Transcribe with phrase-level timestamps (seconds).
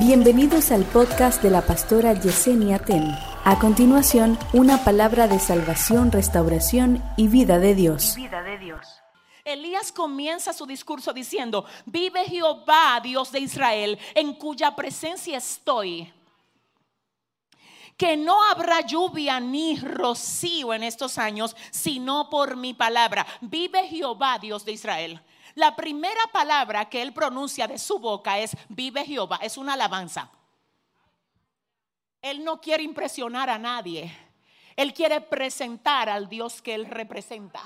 [0.00, 3.06] Bienvenidos al podcast de la pastora Yesenia Ten.
[3.44, 8.14] A continuación, una palabra de salvación, restauración y vida de Dios.
[8.16, 8.80] vida de Dios.
[9.44, 16.10] Elías comienza su discurso diciendo, vive Jehová, Dios de Israel, en cuya presencia estoy.
[17.98, 23.26] Que no habrá lluvia ni rocío en estos años, sino por mi palabra.
[23.42, 25.20] Vive Jehová, Dios de Israel.
[25.60, 30.30] La primera palabra que él pronuncia de su boca es vive Jehová, es una alabanza.
[32.22, 34.10] Él no quiere impresionar a nadie.
[34.74, 37.60] Él quiere presentar al Dios que él representa.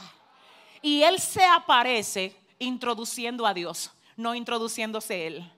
[0.82, 5.52] Y él se aparece introduciendo a Dios, no introduciéndose él.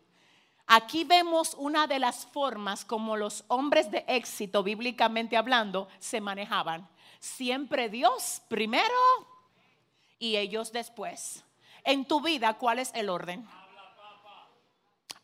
[0.67, 6.87] Aquí vemos una de las formas como los hombres de éxito, bíblicamente hablando, se manejaban.
[7.19, 8.93] Siempre Dios primero
[10.19, 11.46] y ellos después
[11.87, 13.47] en tu vida, ¿cuál es el orden?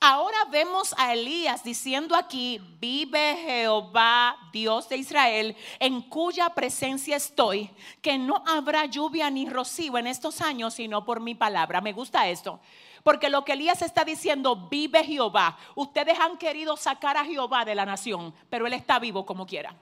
[0.05, 7.71] Ahora vemos a Elías diciendo aquí, vive Jehová, Dios de Israel, en cuya presencia estoy,
[8.01, 11.81] que no habrá lluvia ni rocío en estos años, sino por mi palabra.
[11.81, 12.59] Me gusta esto.
[13.05, 15.57] Porque lo que Elías está diciendo, vive Jehová.
[15.77, 19.77] Ustedes han querido sacar a Jehová de la nación, pero él está vivo como quiera.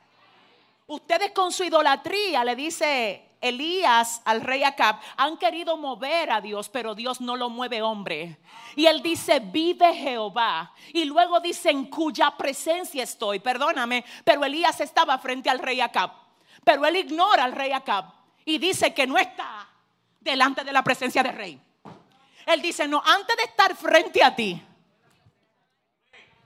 [0.91, 6.69] Ustedes con su idolatría le dice Elías al rey Acab han querido mover a Dios,
[6.69, 8.41] pero Dios no lo mueve hombre.
[8.75, 10.75] Y él dice, vive Jehová.
[10.93, 13.39] Y luego dice, en cuya presencia estoy.
[13.39, 16.11] Perdóname, pero Elías estaba frente al rey Acab.
[16.65, 18.07] Pero él ignora al rey Acab
[18.45, 19.69] y dice que no está
[20.19, 21.61] delante de la presencia del rey.
[22.47, 24.61] Él dice, no, antes de estar frente a ti,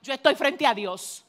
[0.03, 1.24] yo estoy frente a Dios.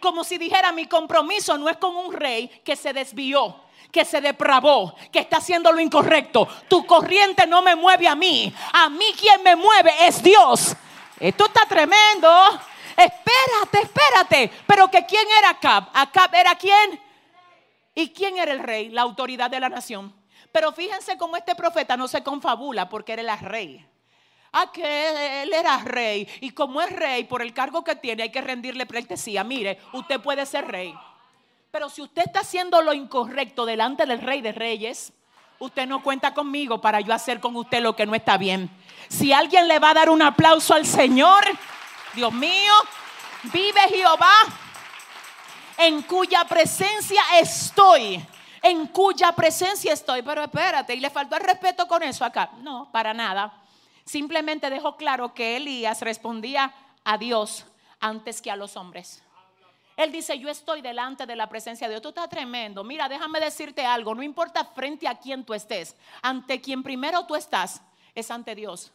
[0.00, 3.64] Como si dijera, mi compromiso no es con un rey que se desvió
[3.94, 6.48] que se depravó, que está haciendo lo incorrecto.
[6.66, 8.52] Tu corriente no me mueve a mí.
[8.72, 10.74] A mí quien me mueve es Dios.
[11.20, 12.28] Esto está tremendo.
[12.96, 14.50] Espérate, espérate.
[14.66, 15.90] Pero que quién era Acab?
[15.94, 17.00] Acab era quién?
[17.94, 18.88] ¿Y quién era el rey?
[18.88, 20.12] La autoridad de la nación.
[20.50, 23.86] Pero fíjense cómo este profeta no se confabula porque era rey.
[24.56, 26.28] Ah, que él era rey.
[26.40, 29.42] Y como es rey, por el cargo que tiene, hay que rendirle pleitesía.
[29.42, 30.94] Mire, usted puede ser rey.
[31.72, 35.12] Pero si usted está haciendo lo incorrecto delante del rey de reyes,
[35.58, 38.70] usted no cuenta conmigo para yo hacer con usted lo que no está bien.
[39.08, 41.44] Si alguien le va a dar un aplauso al Señor,
[42.14, 42.74] Dios mío,
[43.52, 44.36] vive Jehová,
[45.78, 48.24] en cuya presencia estoy.
[48.62, 50.22] En cuya presencia estoy.
[50.22, 52.50] Pero espérate, y le faltó el respeto con eso acá.
[52.62, 53.63] No, para nada.
[54.04, 57.66] Simplemente dejó claro que Elías respondía a Dios
[58.00, 59.22] antes que a los hombres.
[59.96, 62.02] Él dice, yo estoy delante de la presencia de Dios.
[62.02, 62.82] Tú estás tremendo.
[62.82, 64.14] Mira, déjame decirte algo.
[64.14, 65.96] No importa frente a quién tú estés.
[66.20, 67.80] Ante quien primero tú estás
[68.14, 68.92] es ante Dios.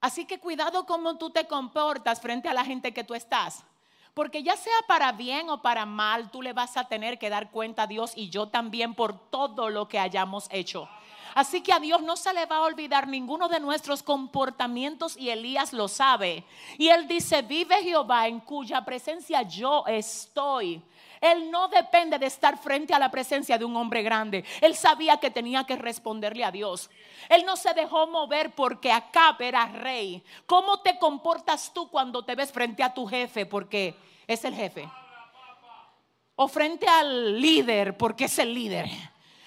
[0.00, 3.64] Así que cuidado cómo tú te comportas frente a la gente que tú estás.
[4.12, 7.50] Porque ya sea para bien o para mal, tú le vas a tener que dar
[7.50, 10.88] cuenta a Dios y yo también por todo lo que hayamos hecho.
[11.34, 15.30] Así que a Dios no se le va a olvidar ninguno de nuestros comportamientos y
[15.30, 16.44] Elías lo sabe.
[16.78, 20.80] Y él dice, vive Jehová en cuya presencia yo estoy.
[21.20, 24.44] Él no depende de estar frente a la presencia de un hombre grande.
[24.60, 26.90] Él sabía que tenía que responderle a Dios.
[27.28, 30.22] Él no se dejó mover porque Acab era rey.
[30.46, 33.46] ¿Cómo te comportas tú cuando te ves frente a tu jefe?
[33.46, 33.96] Porque
[34.26, 34.88] es el jefe.
[36.36, 38.86] O frente al líder porque es el líder.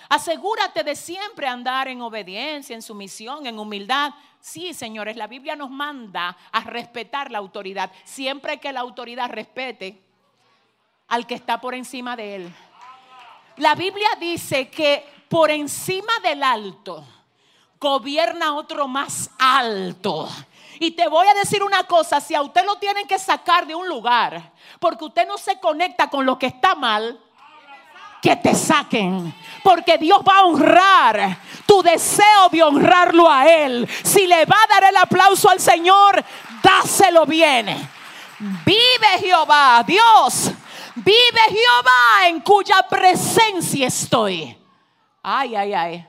[0.10, 4.14] Asegúrate de siempre andar en obediencia, en sumisión, en humildad.
[4.40, 10.02] Sí, señores, la Biblia nos manda a respetar la autoridad, siempre que la autoridad respete
[11.08, 12.56] al que está por encima de él.
[13.58, 17.04] La Biblia dice que por encima del alto
[17.80, 20.30] gobierna otro más alto.
[20.80, 23.76] Y te voy a decir una cosa, si a usted lo tienen que sacar de
[23.76, 27.20] un lugar, porque usted no se conecta con lo que está mal,
[28.22, 29.34] que te saquen.
[29.64, 33.88] Porque Dios va a honrar tu deseo de honrarlo a Él.
[34.04, 36.24] Si le va a dar el aplauso al Señor,
[36.64, 37.68] dáselo bien.
[38.66, 40.52] Vive Jehová, Dios.
[40.96, 44.58] Vive Jehová en cuya presencia estoy.
[45.22, 46.08] Ay, ay, ay.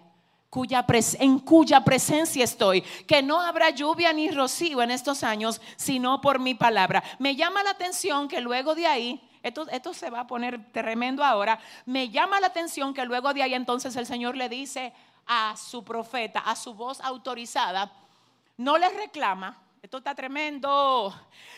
[1.21, 6.41] En cuya presencia estoy, que no habrá lluvia ni rocío en estos años, sino por
[6.41, 7.03] mi palabra.
[7.19, 11.59] Me llama la atención que luego de ahí esto, se va a poner tremendo ahora.
[11.87, 14.93] Me llama la atención que luego de ahí entonces el Señor le dice
[15.27, 17.93] a su profeta, a su voz autorizada,
[18.57, 21.15] no le reclama, esto está tremendo,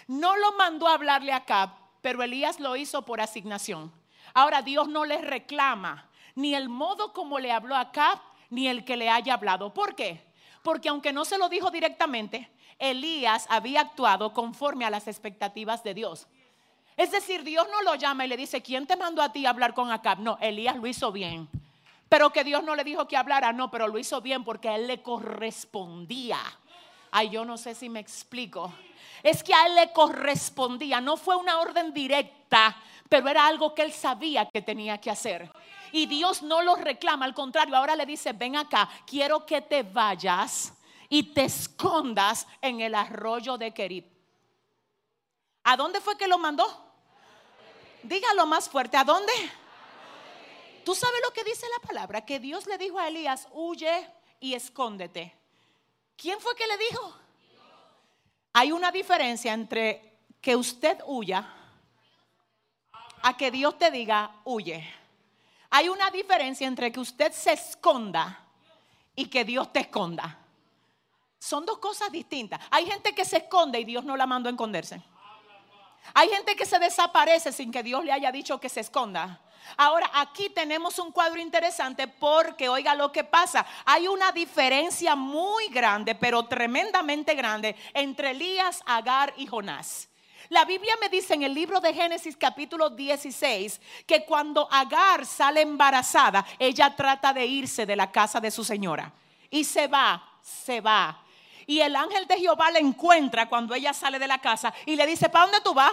[0.09, 3.93] no lo mandó a hablarle acá, pero Elías lo hizo por asignación.
[4.35, 8.97] Ahora Dios no le reclama ni el modo como le habló acá, ni el que
[8.97, 9.73] le haya hablado.
[9.73, 10.25] ¿Por qué?
[10.62, 15.94] Porque aunque no se lo dijo directamente, Elías había actuado conforme a las expectativas de
[15.94, 16.26] Dios.
[17.00, 19.50] Es decir, Dios no lo llama y le dice, ¿quién te mandó a ti a
[19.50, 20.19] hablar con Acab?
[20.19, 21.49] No, Elías lo hizo bien.
[22.11, 24.76] Pero que Dios no le dijo que hablara, no, pero lo hizo bien porque a
[24.76, 26.37] él le correspondía.
[27.11, 28.70] Ay, yo no sé si me explico.
[29.23, 32.76] Es que a él le correspondía, no fue una orden directa,
[33.08, 35.50] pero era algo que él sabía que tenía que hacer.
[35.93, 39.85] Y Dios no lo reclama, al contrario, ahora le dice, ven acá, quiero que te
[39.85, 40.75] vayas
[41.08, 44.05] y te escondas en el arroyo de Kerit.
[45.64, 46.90] ¿A dónde fue que lo mandó?
[48.02, 49.32] Dígalo más fuerte, ¿a dónde?
[50.85, 54.08] Tú sabes lo que dice la palabra, que Dios le dijo a Elías, huye
[54.41, 55.37] y escóndete.
[56.17, 57.17] ¿Quién fue que le dijo?
[58.52, 61.55] Hay una diferencia entre que usted huya
[63.23, 64.88] a que Dios te diga, huye.
[65.70, 68.44] Hay una diferencia entre que usted se esconda
[69.14, 70.38] y que Dios te esconda.
[71.38, 72.61] Son dos cosas distintas.
[72.70, 75.02] Hay gente que se esconde y Dios no la mandó a esconderse.
[76.15, 79.41] Hay gente que se desaparece sin que Dios le haya dicho que se esconda.
[79.77, 85.69] Ahora, aquí tenemos un cuadro interesante porque, oiga lo que pasa, hay una diferencia muy
[85.69, 90.09] grande, pero tremendamente grande, entre Elías, Agar y Jonás.
[90.49, 95.61] La Biblia me dice en el libro de Génesis capítulo 16 que cuando Agar sale
[95.61, 99.12] embarazada, ella trata de irse de la casa de su señora.
[99.49, 101.23] Y se va, se va.
[101.71, 105.07] Y el ángel de Jehová la encuentra cuando ella sale de la casa y le
[105.07, 105.93] dice, ¿para dónde tú vas?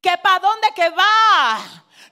[0.00, 1.58] ¿Que para dónde que va?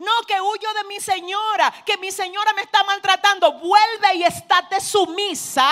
[0.01, 3.55] No, que huyo de mi señora, que mi señora me está maltratando.
[3.55, 5.67] Vuelve y estate sumisa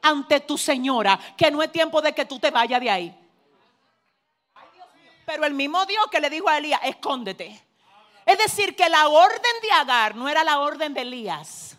[0.00, 3.28] ante tu señora, que no es tiempo de que tú te vayas de ahí.
[5.24, 7.66] Pero el mismo Dios que le dijo a Elías, escóndete.
[8.24, 11.75] Es decir, que la orden de Agar no era la orden de Elías.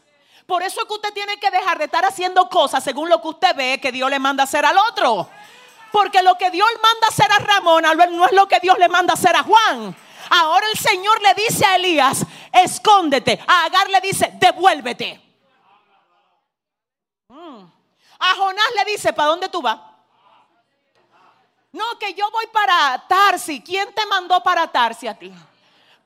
[0.47, 3.27] Por eso es que usted tiene que dejar de estar haciendo cosas según lo que
[3.27, 5.29] usted ve que Dios le manda hacer al otro.
[5.91, 9.13] Porque lo que Dios manda hacer a Ramón no es lo que Dios le manda
[9.13, 9.93] hacer a Juan.
[10.29, 13.43] Ahora el Señor le dice a Elías, escóndete.
[13.45, 15.21] A Agar le dice, devuélvete.
[17.27, 17.65] Mm.
[18.19, 19.79] A Jonás le dice, ¿para dónde tú vas?
[21.73, 23.61] No, que yo voy para Tarsi.
[23.61, 25.33] ¿Quién te mandó para Tarsi a ti?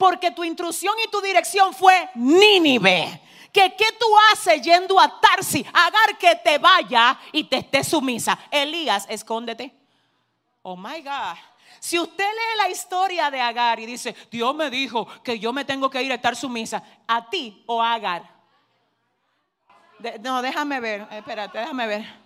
[0.02, 3.22] Porque tu instrucción y tu dirección fue Nínive.
[3.54, 5.64] Que qué tú haces yendo a Tarsi?
[5.72, 8.36] Agar que te vaya y te esté sumisa.
[8.50, 9.72] Elías, escóndete.
[10.64, 11.38] Oh my God.
[11.80, 15.66] Si usted lee la historia de Agar y dice, Dios me dijo que yo me
[15.66, 18.24] tengo que ir a estar sumisa, a ti o a Agar.
[20.22, 22.21] no, déjame ver, espérate, déjame ver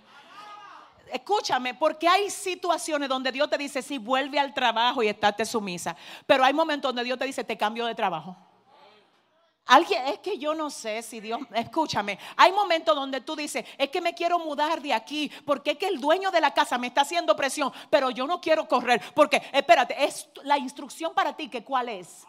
[1.16, 5.96] escúchame, porque hay situaciones donde Dios te dice, sí, vuelve al trabajo y estate sumisa.
[6.26, 8.36] Pero hay momentos donde Dios te dice, te cambio de trabajo.
[9.68, 13.90] Alguien, es que yo no sé si Dios, escúchame, hay momentos donde tú dices, es
[13.90, 16.88] que me quiero mudar de aquí, porque es que el dueño de la casa me
[16.88, 21.50] está haciendo presión, pero yo no quiero correr, porque, espérate, es la instrucción para ti,
[21.50, 22.26] que cuál es.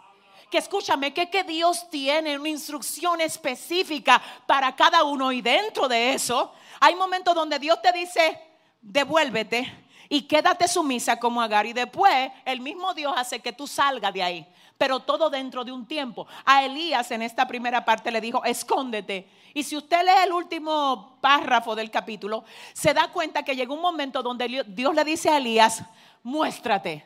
[0.50, 6.14] Que escúchame, que, que Dios tiene una instrucción específica para cada uno y dentro de
[6.14, 8.45] eso, hay momentos donde Dios te dice,
[8.86, 11.66] devuélvete y quédate sumisa como Agar.
[11.66, 14.46] Y después el mismo Dios hace que tú salgas de ahí.
[14.78, 16.26] Pero todo dentro de un tiempo.
[16.44, 19.28] A Elías en esta primera parte le dijo, escóndete.
[19.54, 22.44] Y si usted lee el último párrafo del capítulo,
[22.74, 25.82] se da cuenta que llegó un momento donde Dios le dice a Elías,
[26.22, 27.04] muéstrate.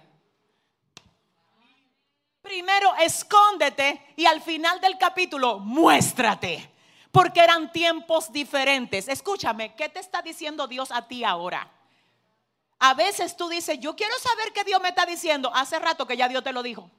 [2.43, 6.71] Primero escóndete y al final del capítulo, muéstrate
[7.13, 9.09] porque eran tiempos diferentes.
[9.09, 11.71] Escúchame, ¿qué te está diciendo Dios a ti ahora?
[12.79, 15.51] A veces tú dices, yo quiero saber qué Dios me está diciendo.
[15.55, 16.91] Hace rato que ya Dios te lo dijo.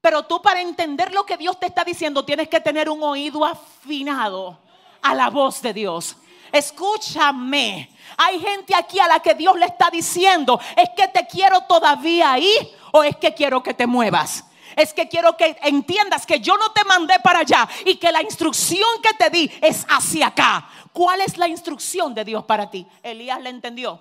[0.00, 3.44] Pero tú para entender lo que Dios te está diciendo tienes que tener un oído
[3.44, 4.58] afinado
[5.02, 6.16] a la voz de Dios.
[6.52, 11.60] Escúchame, hay gente aquí a la que Dios le está diciendo, es que te quiero
[11.62, 12.52] todavía ahí
[12.92, 16.72] o es que quiero que te muevas es que quiero que entiendas que yo no
[16.72, 20.68] te mandé para allá y que la instrucción que te di es hacia acá.
[20.92, 22.86] ¿Cuál es la instrucción de Dios para ti?
[23.02, 24.00] Elías le entendió.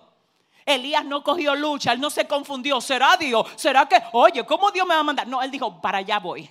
[0.66, 2.80] Elías no cogió lucha, él no se confundió.
[2.82, 3.48] ¿Será Dios?
[3.56, 5.28] ¿Será que, oye, cómo Dios me va a mandar?
[5.28, 6.50] No, él dijo, para allá voy.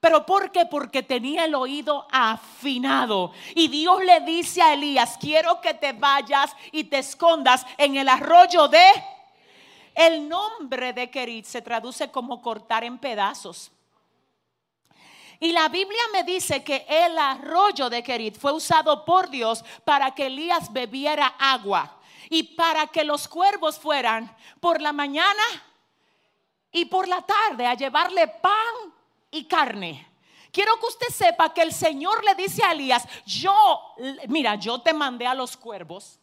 [0.00, 0.66] ¿Pero por qué?
[0.66, 3.32] Porque tenía el oído afinado.
[3.54, 8.08] Y Dios le dice a Elías, quiero que te vayas y te escondas en el
[8.08, 8.86] arroyo de
[9.96, 13.72] el nombre de Kerit se traduce como cortar en pedazos.
[15.40, 20.14] Y la Biblia me dice que el arroyo de Kerit fue usado por Dios para
[20.14, 21.98] que Elías bebiera agua
[22.28, 25.42] y para que los cuervos fueran por la mañana
[26.70, 28.94] y por la tarde a llevarle pan
[29.30, 30.06] y carne.
[30.50, 33.94] Quiero que usted sepa que el Señor le dice a Elías, yo,
[34.28, 36.18] mira, yo te mandé a los cuervos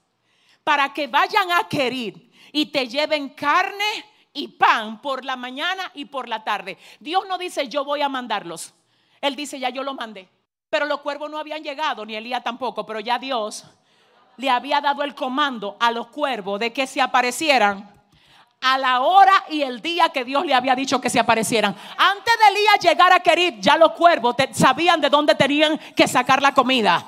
[0.64, 6.06] para que vayan a querer y te lleven carne y pan por la mañana y
[6.06, 6.78] por la tarde.
[7.00, 8.74] Dios no dice yo voy a mandarlos.
[9.22, 10.28] Él dice ya yo lo mandé.
[10.70, 13.64] Pero los cuervos no habían llegado, ni Elías tampoco, pero ya Dios
[14.38, 17.92] le había dado el comando a los cuervos de que se aparecieran
[18.64, 21.76] a la hora y el día que Dios le había dicho que se aparecieran.
[21.98, 26.42] Antes de Elías llegar a Querid, ya los cuervos sabían de dónde tenían que sacar
[26.42, 27.06] la comida.